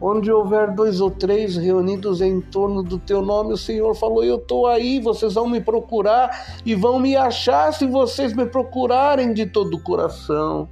Onde 0.00 0.30
houver 0.30 0.72
dois 0.72 1.00
ou 1.00 1.10
três 1.10 1.56
reunidos 1.56 2.20
em 2.20 2.40
torno 2.40 2.84
do 2.84 2.98
teu 2.98 3.20
nome, 3.20 3.52
o 3.52 3.56
Senhor 3.56 3.92
falou: 3.96 4.22
Eu 4.22 4.36
estou 4.36 4.68
aí, 4.68 5.00
vocês 5.00 5.34
vão 5.34 5.48
me 5.48 5.60
procurar 5.60 6.60
e 6.64 6.74
vão 6.76 7.00
me 7.00 7.16
achar 7.16 7.72
se 7.72 7.84
vocês 7.84 8.32
me 8.32 8.46
procurarem 8.46 9.34
de 9.34 9.46
todo 9.46 9.74
o 9.74 9.82
coração. 9.82 10.68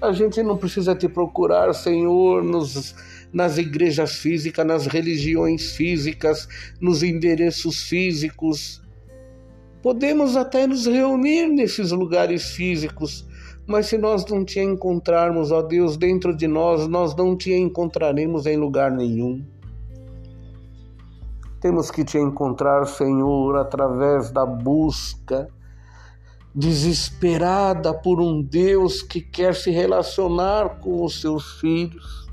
A 0.00 0.12
gente 0.12 0.40
não 0.44 0.56
precisa 0.56 0.94
te 0.94 1.08
procurar, 1.08 1.74
Senhor, 1.74 2.44
nos, 2.44 2.94
nas 3.32 3.58
igrejas 3.58 4.16
físicas, 4.16 4.64
nas 4.64 4.86
religiões 4.86 5.72
físicas, 5.72 6.48
nos 6.80 7.02
endereços 7.02 7.82
físicos. 7.82 8.80
Podemos 9.82 10.36
até 10.36 10.68
nos 10.68 10.86
reunir 10.86 11.48
nesses 11.48 11.90
lugares 11.90 12.50
físicos, 12.50 13.26
mas 13.66 13.86
se 13.86 13.98
nós 13.98 14.24
não 14.26 14.44
te 14.44 14.60
encontrarmos, 14.60 15.50
ó 15.50 15.62
Deus, 15.62 15.96
dentro 15.96 16.36
de 16.36 16.46
nós, 16.46 16.86
nós 16.86 17.16
não 17.16 17.36
te 17.36 17.52
encontraremos 17.52 18.46
em 18.46 18.56
lugar 18.56 18.92
nenhum. 18.92 19.44
Temos 21.60 21.90
que 21.90 22.04
te 22.04 22.18
encontrar, 22.18 22.86
Senhor, 22.86 23.56
através 23.56 24.30
da 24.30 24.46
busca 24.46 25.48
desesperada 26.58 27.94
por 27.94 28.20
um 28.20 28.42
Deus 28.42 29.00
que 29.00 29.20
quer 29.20 29.54
se 29.54 29.70
relacionar 29.70 30.80
com 30.80 31.04
os 31.04 31.20
seus 31.20 31.60
filhos. 31.60 32.26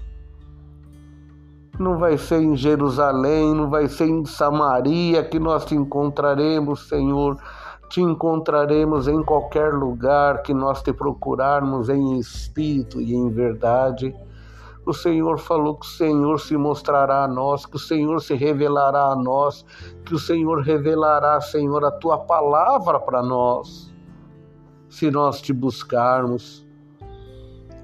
Não 1.78 2.00
vai 2.00 2.18
ser 2.18 2.42
em 2.42 2.56
Jerusalém, 2.56 3.54
não 3.54 3.70
vai 3.70 3.88
ser 3.88 4.08
em 4.08 4.26
Samaria 4.26 5.24
que 5.24 5.38
nós 5.38 5.64
te 5.64 5.76
encontraremos, 5.76 6.88
Senhor 6.88 7.38
te 7.88 8.02
encontraremos 8.02 9.08
em 9.08 9.22
qualquer 9.22 9.72
lugar 9.72 10.42
que 10.42 10.56
nós 10.56 10.82
te 10.82 10.92
procurarmos 10.92 11.88
em 11.88 12.18
espírito 12.18 13.00
e 13.00 13.14
em 13.14 13.30
verdade. 13.30 14.12
O 14.88 14.92
Senhor 14.92 15.38
falou 15.38 15.76
que 15.76 15.86
o 15.86 15.90
Senhor 15.90 16.40
se 16.40 16.58
mostrará 16.58 17.26
a 17.26 17.28
nós, 17.28 17.64
que 17.68 17.76
o 17.76 17.80
Senhor 17.80 18.20
se 18.22 18.34
revelará 18.34 19.12
a 19.12 19.16
nós, 19.16 19.64
que 20.04 20.16
o 20.16 20.20
Senhor 20.20 20.62
revelará, 20.64 21.40
Senhor, 21.42 21.86
a 21.86 21.92
tua 21.92 22.18
palavra 22.18 23.00
para 23.00 23.22
nós. 23.22 23.95
Se 24.96 25.12
nós 25.12 25.42
te 25.42 25.52
buscarmos 25.52 26.66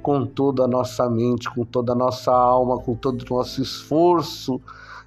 com 0.01 0.25
toda 0.25 0.63
a 0.63 0.67
nossa 0.67 1.09
mente, 1.09 1.53
com 1.53 1.65
toda 1.65 1.91
a 1.91 1.95
nossa 1.95 2.31
alma, 2.31 2.79
com 2.79 2.95
todo 2.95 3.21
o 3.23 3.35
nosso 3.35 3.61
esforço, 3.61 4.61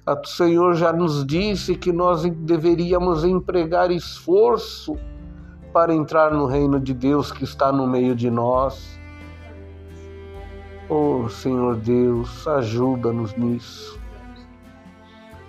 o 0.05 0.27
Senhor 0.27 0.75
já 0.75 0.93
nos 0.93 1.25
disse 1.25 1.75
que 1.75 1.91
nós 1.91 2.21
deveríamos 2.21 3.23
empregar 3.23 3.89
esforço 3.89 4.95
para 5.73 5.95
entrar 5.95 6.31
no 6.31 6.45
reino 6.45 6.79
de 6.79 6.93
Deus 6.93 7.31
que 7.31 7.43
está 7.43 7.71
no 7.71 7.87
meio 7.87 8.15
de 8.15 8.29
nós. 8.29 8.99
Oh 10.87 11.27
Senhor 11.27 11.75
Deus, 11.77 12.47
ajuda-nos 12.47 13.35
nisso. 13.35 13.99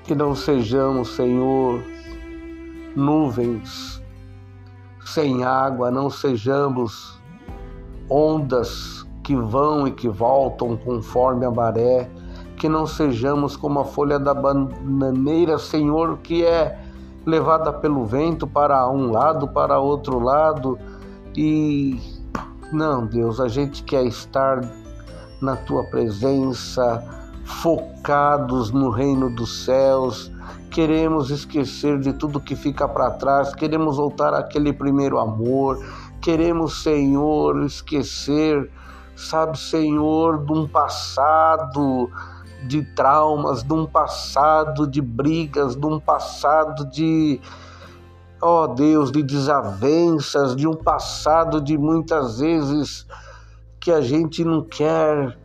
Que 0.04 0.14
não 0.14 0.34
sejamos, 0.34 1.08
Senhor, 1.16 1.82
nuvens 2.96 4.05
sem 5.06 5.44
água, 5.44 5.90
não 5.90 6.10
sejamos 6.10 7.18
ondas 8.10 9.06
que 9.22 9.34
vão 9.34 9.86
e 9.86 9.90
que 9.90 10.08
voltam 10.08 10.76
conforme 10.76 11.44
a 11.44 11.50
maré 11.50 12.08
que 12.56 12.68
não 12.68 12.86
sejamos 12.86 13.56
como 13.56 13.80
a 13.80 13.84
folha 13.84 14.18
da 14.18 14.32
bananeira, 14.32 15.58
Senhor, 15.58 16.18
que 16.18 16.44
é 16.44 16.78
levada 17.24 17.72
pelo 17.72 18.04
vento 18.04 18.46
para 18.46 18.88
um 18.90 19.12
lado, 19.12 19.48
para 19.48 19.78
outro 19.78 20.18
lado. 20.18 20.78
E 21.36 22.00
não, 22.72 23.06
Deus, 23.06 23.40
a 23.40 23.48
gente 23.48 23.82
quer 23.82 24.04
estar 24.06 24.60
na 25.40 25.54
tua 25.56 25.84
presença, 25.84 27.04
focados 27.44 28.70
no 28.70 28.90
reino 28.90 29.28
dos 29.34 29.64
céus. 29.64 30.32
Queremos 30.76 31.30
esquecer 31.30 31.98
de 32.00 32.12
tudo 32.12 32.38
que 32.38 32.54
fica 32.54 32.86
para 32.86 33.10
trás, 33.12 33.54
queremos 33.54 33.96
voltar 33.96 34.34
àquele 34.34 34.74
primeiro 34.74 35.18
amor. 35.18 35.82
Queremos, 36.20 36.82
Senhor, 36.82 37.64
esquecer, 37.64 38.70
sabe, 39.14 39.58
Senhor, 39.58 40.44
de 40.44 40.52
um 40.52 40.68
passado 40.68 42.10
de 42.68 42.82
traumas, 42.94 43.62
de 43.62 43.72
um 43.72 43.86
passado 43.86 44.86
de 44.86 45.00
brigas, 45.00 45.74
de 45.74 45.86
um 45.86 45.98
passado 45.98 46.84
de, 46.90 47.40
ó 48.42 48.64
oh 48.64 48.66
Deus, 48.66 49.10
de 49.10 49.22
desavenças, 49.22 50.54
de 50.54 50.68
um 50.68 50.74
passado 50.74 51.58
de 51.58 51.78
muitas 51.78 52.38
vezes 52.38 53.06
que 53.80 53.90
a 53.90 54.02
gente 54.02 54.44
não 54.44 54.60
quer, 54.60 55.38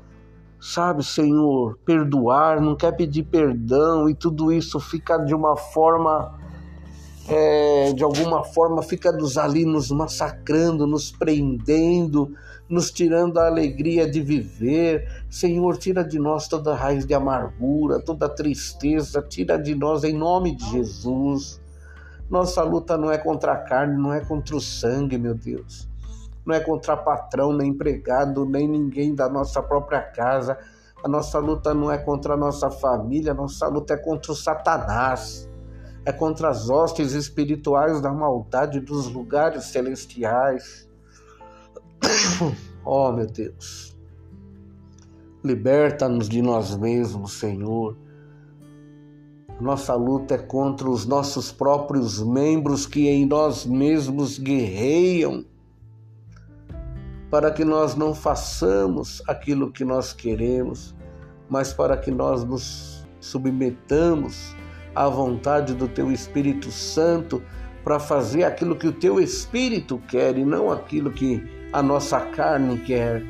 sabe, 0.62 1.04
Senhor, 1.04 1.80
perdoar, 1.84 2.62
não 2.62 2.76
quer 2.76 2.96
pedir 2.96 3.24
perdão 3.24 4.08
e 4.08 4.14
tudo 4.14 4.54
isso 4.54 4.80
fica 4.80 5.18
de 5.18 5.34
uma 5.34 5.58
forma. 5.58 6.40
É, 7.28 7.94
de 7.94 8.04
alguma 8.04 8.44
forma 8.44 8.82
fica 8.82 9.12
nos 9.12 9.38
ali 9.38 9.64
nos 9.64 9.90
massacrando, 9.90 10.88
nos 10.88 11.12
prendendo, 11.12 12.34
nos 12.68 12.92
tirando 12.92 13.40
a 13.40 13.48
alegria 13.48 14.10
de 14.10 14.22
viver. 14.22 15.08
Senhor, 15.30 15.78
tira 15.78 16.04
de 16.04 16.20
nós 16.20 16.48
toda 16.48 16.76
raiz 16.76 17.06
de 17.06 17.14
amargura, 17.14 18.00
toda 18.00 18.28
tristeza, 18.28 19.22
tira 19.22 19.58
de 19.58 19.76
nós 19.76 20.04
em 20.04 20.14
nome 20.14 20.56
de 20.56 20.70
Jesus. 20.72 21.62
Nossa 22.30 22.64
luta 22.64 22.98
não 22.98 23.12
é 23.12 23.18
contra 23.18 23.54
a 23.54 23.58
carne, 23.58 24.02
não 24.02 24.14
é 24.14 24.20
contra 24.22 24.56
o 24.56 24.62
sangue, 24.62 25.18
meu 25.18 25.36
Deus. 25.36 25.91
Não 26.46 26.56
é 26.56 26.60
contra 26.60 26.98
patrão, 26.98 27.54
nem 27.54 27.70
empregado, 27.70 28.46
nem 28.46 28.68
ninguém 28.68 29.14
da 29.14 29.30
nossa 29.30 29.62
própria 29.62 30.02
casa. 30.02 30.58
A 31.04 31.08
nossa 31.08 31.40
luta 31.40 31.74
não 31.74 31.92
é 31.92 31.98
contra 31.98 32.34
a 32.34 32.38
nossa 32.38 32.70
família, 32.70 33.32
a 33.32 33.36
nossa 33.36 33.68
luta 33.68 33.94
é 33.94 33.98
contra 33.98 34.32
o 34.32 34.36
Satanás. 34.36 35.50
É 36.06 36.12
contra 36.12 36.50
as 36.50 36.70
hostes 36.70 37.14
espirituais 37.14 38.02
da 38.02 38.12
maldade 38.12 38.80
dos 38.80 39.08
lugares 39.08 39.66
celestiais. 39.66 40.90
Oh, 42.84 43.12
meu 43.12 43.28
Deus. 43.28 43.96
Liberta-nos 45.44 46.28
de 46.28 46.42
nós 46.42 46.76
mesmos, 46.76 47.34
Senhor. 47.34 47.96
Nossa 49.60 49.94
luta 49.94 50.34
é 50.34 50.38
contra 50.40 50.90
os 50.90 51.06
nossos 51.06 51.52
próprios 51.52 52.20
membros 52.20 52.88
que 52.88 53.08
em 53.08 53.28
nós 53.28 53.64
mesmos 53.64 54.40
guerreiam, 54.40 55.46
para 57.32 57.50
que 57.50 57.64
nós 57.64 57.96
não 57.96 58.14
façamos 58.14 59.24
aquilo 59.26 59.72
que 59.72 59.86
nós 59.86 60.12
queremos, 60.12 60.94
mas 61.50 61.74
para 61.74 61.96
que 61.96 62.12
nós 62.12 62.44
nos 62.44 63.08
submetamos 63.22 64.54
à 64.94 65.08
vontade 65.08 65.74
do 65.74 65.88
Teu 65.88 66.12
Espírito 66.12 66.70
Santo 66.70 67.42
para 67.86 68.00
fazer 68.00 68.44
aquilo 68.44 68.76
que 68.76 68.88
o 68.88 68.92
Teu 68.92 69.18
Espírito 69.20 69.98
quer 70.10 70.38
e 70.38 70.44
não 70.44 70.70
aquilo 70.70 71.10
que 71.10 71.42
a 71.72 71.82
nossa 71.82 72.20
carne 72.20 72.78
quer. 72.80 73.24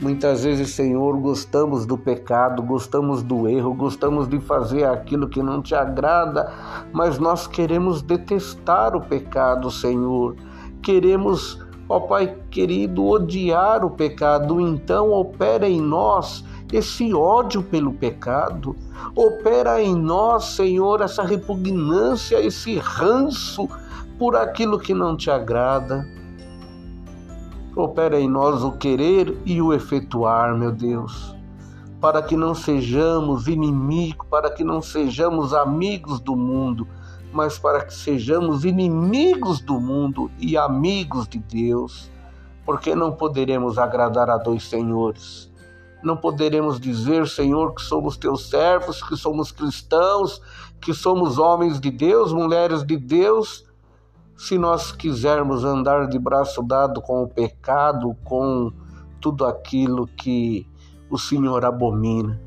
Muitas 0.00 0.44
vezes, 0.44 0.70
Senhor, 0.70 1.16
gostamos 1.18 1.84
do 1.86 1.98
pecado, 1.98 2.62
gostamos 2.62 3.22
do 3.22 3.48
erro, 3.48 3.74
gostamos 3.74 4.28
de 4.28 4.40
fazer 4.40 4.84
aquilo 4.84 5.28
que 5.28 5.42
não 5.42 5.60
te 5.60 5.74
agrada, 5.74 6.52
mas 6.92 7.18
nós 7.18 7.46
queremos 7.46 8.02
detestar 8.02 8.96
o 8.96 9.00
pecado, 9.00 9.70
Senhor. 9.70 10.34
Queremos, 10.82 11.64
ó 11.92 12.00
Pai 12.00 12.34
querido, 12.50 13.06
odiar 13.06 13.84
o 13.84 13.90
pecado. 13.90 14.58
Então, 14.60 15.12
opera 15.12 15.68
em 15.68 15.80
nós 15.80 16.42
esse 16.72 17.12
ódio 17.12 17.62
pelo 17.62 17.92
pecado, 17.92 18.74
opera 19.14 19.82
em 19.82 19.94
nós, 19.94 20.44
Senhor, 20.56 21.02
essa 21.02 21.22
repugnância, 21.22 22.40
esse 22.40 22.78
ranço 22.78 23.68
por 24.18 24.34
aquilo 24.34 24.78
que 24.78 24.94
não 24.94 25.14
te 25.14 25.30
agrada. 25.30 26.06
Opera 27.76 28.18
em 28.18 28.28
nós 28.28 28.64
o 28.64 28.72
querer 28.72 29.36
e 29.44 29.60
o 29.60 29.74
efetuar, 29.74 30.56
meu 30.56 30.72
Deus, 30.72 31.36
para 32.00 32.22
que 32.22 32.36
não 32.36 32.54
sejamos 32.54 33.48
inimigos, 33.48 34.26
para 34.30 34.50
que 34.50 34.64
não 34.64 34.80
sejamos 34.80 35.52
amigos 35.52 36.20
do 36.20 36.34
mundo, 36.34 36.88
mas 37.32 37.58
para 37.58 37.84
que 37.84 37.94
sejamos 37.94 38.64
inimigos 38.64 39.60
do 39.60 39.80
mundo 39.80 40.30
e 40.38 40.56
amigos 40.56 41.26
de 41.26 41.38
Deus, 41.38 42.10
porque 42.64 42.94
não 42.94 43.12
poderemos 43.12 43.78
agradar 43.78 44.28
a 44.28 44.36
dois 44.36 44.68
senhores. 44.68 45.50
Não 46.02 46.16
poderemos 46.16 46.78
dizer, 46.78 47.26
Senhor, 47.28 47.74
que 47.74 47.82
somos 47.82 48.16
teus 48.16 48.50
servos, 48.50 49.02
que 49.02 49.16
somos 49.16 49.50
cristãos, 49.50 50.42
que 50.80 50.92
somos 50.92 51.38
homens 51.38 51.80
de 51.80 51.90
Deus, 51.90 52.32
mulheres 52.32 52.84
de 52.84 52.96
Deus, 52.96 53.64
se 54.36 54.58
nós 54.58 54.90
quisermos 54.90 55.64
andar 55.64 56.08
de 56.08 56.18
braço 56.18 56.62
dado 56.62 57.00
com 57.00 57.22
o 57.22 57.28
pecado, 57.28 58.16
com 58.24 58.72
tudo 59.20 59.46
aquilo 59.46 60.06
que 60.06 60.66
o 61.08 61.16
Senhor 61.16 61.64
abomina. 61.64 62.40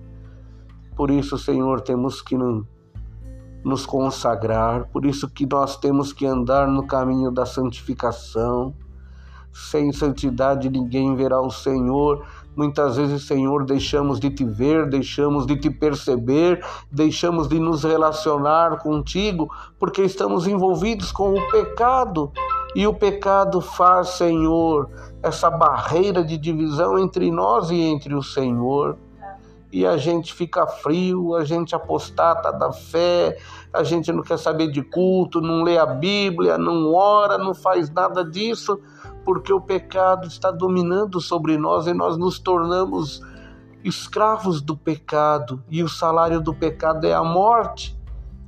Por 0.95 1.09
isso, 1.09 1.37
Senhor, 1.37 1.81
temos 1.81 2.21
que 2.21 2.35
nos 3.65 3.83
consagrar, 3.83 4.85
por 4.93 5.07
isso 5.07 5.27
que 5.27 5.47
nós 5.47 5.75
temos 5.75 6.13
que 6.13 6.23
andar 6.23 6.67
no 6.67 6.85
caminho 6.85 7.31
da 7.31 7.47
santificação. 7.47 8.75
Sem 9.51 9.91
santidade 9.91 10.69
ninguém 10.69 11.15
verá 11.15 11.41
o 11.41 11.49
Senhor. 11.49 12.23
Muitas 12.55 12.95
vezes, 12.95 13.25
Senhor, 13.25 13.65
deixamos 13.65 14.19
de 14.19 14.29
te 14.29 14.45
ver, 14.45 14.87
deixamos 14.87 15.47
de 15.47 15.55
te 15.55 15.71
perceber, 15.71 16.63
deixamos 16.91 17.47
de 17.47 17.59
nos 17.59 17.83
relacionar 17.83 18.77
contigo, 18.77 19.49
porque 19.79 20.03
estamos 20.03 20.45
envolvidos 20.45 21.11
com 21.11 21.33
o 21.33 21.51
pecado. 21.51 22.31
E 22.75 22.85
o 22.85 22.93
pecado 22.93 23.61
faz, 23.61 24.09
Senhor, 24.09 24.89
essa 25.23 25.49
barreira 25.49 26.23
de 26.23 26.37
divisão 26.37 26.99
entre 26.99 27.31
nós 27.31 27.71
e 27.71 27.81
entre 27.81 28.13
o 28.13 28.21
Senhor. 28.21 28.95
E 29.75 29.85
a 29.85 29.97
gente 29.97 30.33
fica 30.33 30.65
frio, 30.65 31.35
a 31.35 31.43
gente 31.43 31.75
apostata 31.75 32.49
da 32.49 32.71
fé, 32.71 33.37
a 33.73 33.83
gente 33.83 34.09
não 34.09 34.23
quer 34.23 34.39
saber 34.39 34.71
de 34.71 34.81
culto, 34.81 35.41
não 35.41 35.63
lê 35.63 35.77
a 35.77 35.85
Bíblia, 35.85 36.57
não 36.57 36.93
ora, 36.93 37.37
não 37.37 37.53
faz 37.53 37.89
nada 37.89 38.23
disso 38.23 38.79
porque 39.25 39.51
o 39.51 39.59
pecado 39.59 40.29
está 40.29 40.49
dominando 40.49 41.19
sobre 41.19 41.57
nós 41.57 41.87
e 41.87 41.93
nós 41.93 42.15
nos 42.15 42.39
tornamos 42.39 43.21
escravos 43.83 44.61
do 44.61 44.77
pecado, 44.77 45.61
e 45.69 45.83
o 45.83 45.89
salário 45.89 46.39
do 46.39 46.53
pecado 46.53 47.05
é 47.05 47.13
a 47.13 47.21
morte, 47.21 47.99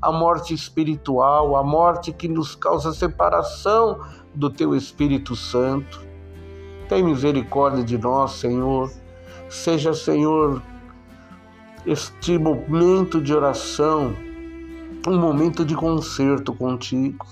a 0.01 0.13
morte 0.13 0.53
espiritual, 0.53 1.57
a 1.57 1.63
morte 1.63 2.13
que 2.13 2.29
nos 2.29 2.55
causa 2.55 2.93
separação 2.93 3.99
do 4.33 4.49
teu 4.49 4.73
Espírito 4.73 5.35
Santo. 5.35 6.07
Tem 6.87 7.03
misericórdia 7.03 7.83
de 7.83 7.97
nós, 7.97 8.31
Senhor. 8.31 8.89
Seja, 9.49 9.93
Senhor, 9.93 10.61
este 11.85 12.37
momento 12.37 13.21
de 13.21 13.33
oração 13.33 14.13
um 15.07 15.17
momento 15.17 15.63
de 15.63 15.75
conserto 15.75 16.53
contigo 16.53 17.25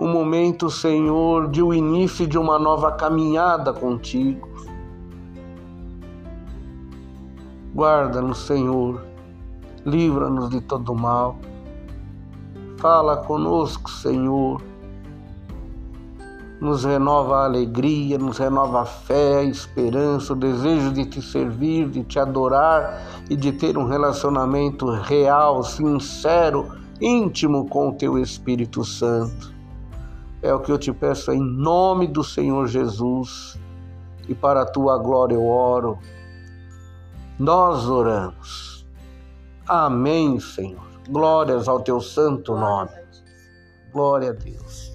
um 0.00 0.08
momento, 0.08 0.70
Senhor, 0.70 1.50
de 1.50 1.62
o 1.62 1.74
início 1.74 2.26
de 2.26 2.38
uma 2.38 2.58
nova 2.58 2.90
caminhada 2.92 3.70
contigo. 3.70 4.48
Guarda-nos, 7.74 8.38
Senhor, 8.46 9.04
livra-nos 9.84 10.48
de 10.48 10.62
todo 10.62 10.94
mal. 10.94 11.36
Fala 12.78 13.18
conosco, 13.18 13.90
Senhor. 13.90 14.62
Nos 16.60 16.84
renova 16.84 17.38
a 17.38 17.44
alegria, 17.46 18.18
nos 18.18 18.36
renova 18.36 18.82
a 18.82 18.84
fé, 18.84 19.38
a 19.38 19.42
esperança, 19.42 20.34
o 20.34 20.36
desejo 20.36 20.92
de 20.92 21.06
te 21.06 21.22
servir, 21.22 21.88
de 21.88 22.04
te 22.04 22.18
adorar 22.18 23.02
e 23.30 23.36
de 23.36 23.50
ter 23.50 23.78
um 23.78 23.86
relacionamento 23.86 24.90
real, 24.90 25.62
sincero, 25.64 26.68
íntimo 27.00 27.66
com 27.66 27.88
o 27.88 27.94
teu 27.94 28.18
Espírito 28.18 28.84
Santo. 28.84 29.54
É 30.42 30.52
o 30.52 30.60
que 30.60 30.70
eu 30.70 30.78
te 30.78 30.92
peço 30.92 31.32
em 31.32 31.40
nome 31.40 32.06
do 32.06 32.22
Senhor 32.22 32.66
Jesus 32.66 33.58
e 34.28 34.34
para 34.34 34.62
a 34.62 34.66
tua 34.66 34.98
glória 34.98 35.34
eu 35.34 35.46
oro. 35.46 35.98
Nós 37.38 37.88
oramos. 37.88 38.86
Amém, 39.66 40.38
Senhor. 40.38 40.90
Glórias 41.08 41.68
ao 41.68 41.80
teu 41.80 42.00
santo 42.00 42.54
nome. 42.54 42.90
Glória 43.92 44.30
a 44.30 44.32
Deus. 44.32 44.89